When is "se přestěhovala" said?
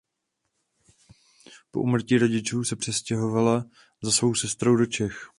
2.63-3.65